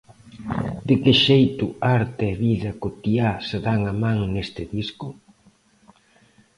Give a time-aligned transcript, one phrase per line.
[0.87, 1.65] De que xeito
[1.99, 5.07] arte e vida cotiá se dan a man neste disco?